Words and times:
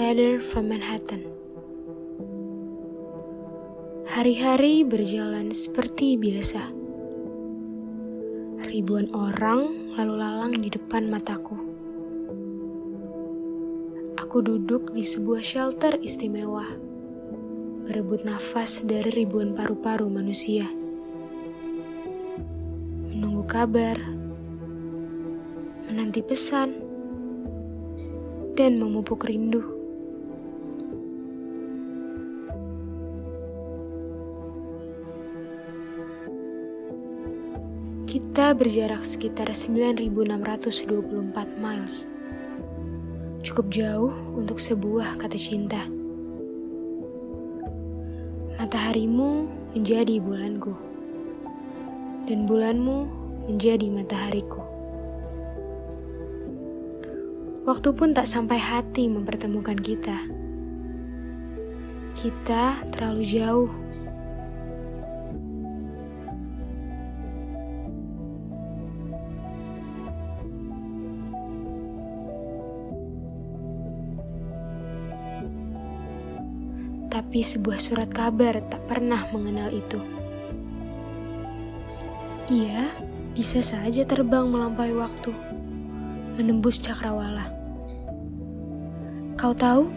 Letter 0.00 0.40
from 0.40 0.72
Manhattan. 0.72 1.28
Hari-hari 4.08 4.80
berjalan 4.80 5.52
seperti 5.52 6.16
biasa. 6.16 6.72
Ribuan 8.64 9.12
orang 9.12 9.92
lalu 10.00 10.14
lalang 10.16 10.56
di 10.56 10.72
depan 10.72 11.04
mataku. 11.04 11.52
Aku 14.16 14.40
duduk 14.40 14.96
di 14.96 15.04
sebuah 15.04 15.44
shelter 15.44 16.00
istimewa, 16.00 16.64
berebut 17.84 18.24
nafas 18.24 18.80
dari 18.80 19.12
ribuan 19.12 19.52
paru-paru 19.52 20.08
manusia. 20.08 20.64
Menunggu 23.12 23.44
kabar, 23.44 24.00
menanti 25.92 26.24
pesan, 26.24 26.72
dan 28.56 28.80
memupuk 28.80 29.28
rindu. 29.28 29.79
Kita 38.10 38.58
berjarak 38.58 39.06
sekitar 39.06 39.54
9624 39.54 41.62
miles. 41.62 42.10
Cukup 43.46 43.70
jauh 43.70 44.10
untuk 44.34 44.58
sebuah 44.58 45.14
kata 45.14 45.38
cinta. 45.38 45.86
Mataharimu 48.58 49.46
menjadi 49.78 50.18
bulanku. 50.18 50.74
Dan 52.26 52.50
bulanmu 52.50 53.06
menjadi 53.46 53.86
matahariku. 53.86 54.66
Waktu 57.62 57.94
pun 57.94 58.10
tak 58.10 58.26
sampai 58.26 58.58
hati 58.58 59.06
mempertemukan 59.06 59.78
kita. 59.78 60.18
Kita 62.18 62.90
terlalu 62.90 63.22
jauh 63.22 63.70
tapi 77.20 77.44
sebuah 77.44 77.76
surat 77.76 78.08
kabar 78.08 78.64
tak 78.72 78.80
pernah 78.88 79.20
mengenal 79.28 79.68
itu. 79.68 80.00
Ia 82.48 82.96
bisa 83.36 83.60
saja 83.60 84.08
terbang 84.08 84.48
melampaui 84.48 84.96
waktu, 84.96 85.28
menembus 86.40 86.80
cakrawala. 86.80 87.52
Kau 89.36 89.52
tahu? 89.52 89.92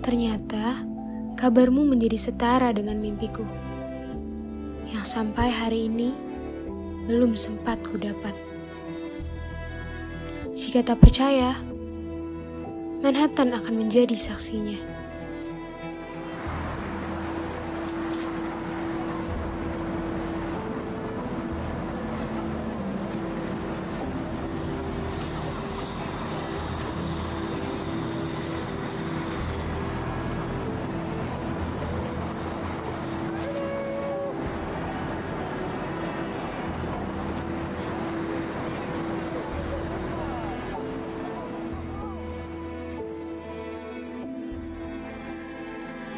Ternyata 0.00 0.88
kabarmu 1.36 1.84
menjadi 1.84 2.16
setara 2.16 2.72
dengan 2.72 2.96
mimpiku. 2.96 3.44
Yang 4.88 5.04
sampai 5.04 5.52
hari 5.52 5.92
ini 5.92 6.16
belum 7.04 7.36
sempat 7.36 7.76
ku 7.84 8.00
dapat. 8.00 8.32
Jika 10.56 10.80
tak 10.80 11.04
percaya, 11.04 11.60
Manhattan 13.04 13.52
akan 13.52 13.84
menjadi 13.84 14.16
saksinya. 14.16 14.98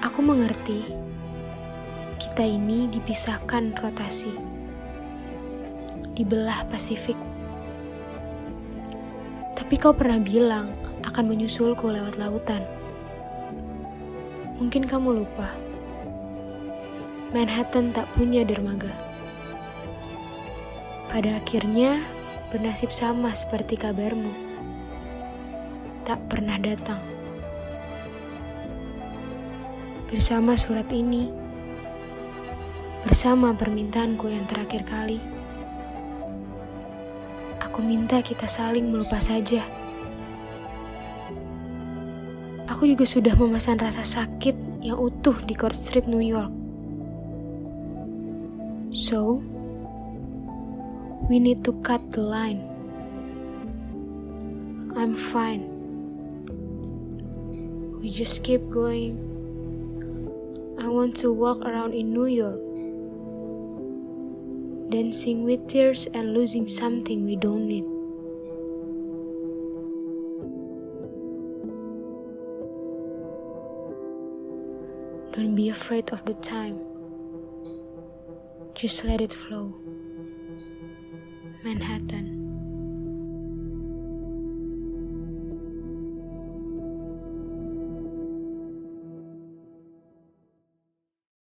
Aku 0.01 0.25
mengerti, 0.25 0.81
kita 2.17 2.41
ini 2.41 2.89
dipisahkan 2.89 3.77
rotasi, 3.85 4.33
dibelah 6.17 6.65
Pasifik. 6.73 7.21
Tapi 9.53 9.75
kau 9.77 9.93
pernah 9.93 10.17
bilang 10.17 10.73
akan 11.05 11.29
menyusulku 11.29 11.93
lewat 11.93 12.17
lautan. 12.17 12.65
Mungkin 14.57 14.89
kamu 14.89 15.21
lupa, 15.21 15.53
Manhattan 17.37 17.93
tak 17.93 18.09
punya 18.17 18.41
dermaga. 18.41 18.97
Pada 21.13 21.45
akhirnya, 21.45 22.01
bernasib 22.49 22.89
sama 22.89 23.37
seperti 23.37 23.77
kabarmu. 23.77 24.33
Tak 26.09 26.25
pernah 26.33 26.57
datang 26.57 27.20
bersama 30.11 30.59
surat 30.59 30.91
ini, 30.91 31.31
bersama 33.07 33.55
permintaanku 33.55 34.27
yang 34.27 34.43
terakhir 34.43 34.83
kali. 34.83 35.23
Aku 37.63 37.79
minta 37.79 38.19
kita 38.19 38.51
saling 38.51 38.91
melupa 38.91 39.23
saja. 39.23 39.63
Aku 42.67 42.91
juga 42.91 43.07
sudah 43.07 43.39
memesan 43.39 43.79
rasa 43.79 44.03
sakit 44.03 44.83
yang 44.83 44.99
utuh 44.99 45.39
di 45.47 45.55
Court 45.55 45.79
Street, 45.79 46.11
New 46.11 46.27
York. 46.27 46.51
So, 48.91 49.39
we 51.31 51.39
need 51.39 51.63
to 51.63 51.71
cut 51.87 52.03
the 52.11 52.27
line. 52.27 52.67
I'm 54.99 55.15
fine. 55.15 55.71
We 58.03 58.11
just 58.11 58.43
keep 58.43 58.67
going. 58.75 59.30
I 60.81 60.89
want 60.89 61.15
to 61.19 61.31
walk 61.31 61.61
around 61.61 61.93
in 61.93 62.11
New 62.11 62.25
York, 62.25 62.59
dancing 64.91 65.45
with 65.45 65.69
tears 65.69 66.07
and 66.15 66.33
losing 66.33 66.67
something 66.67 67.23
we 67.23 67.37
don't 67.37 67.69
need. 67.69 67.85
Don't 75.37 75.55
be 75.55 75.69
afraid 75.69 76.09
of 76.13 76.25
the 76.25 76.35
time. 76.35 76.81
Just 78.75 79.05
let 79.05 79.21
it 79.21 79.35
flow. 79.35 79.75
Manhattan. 81.63 82.40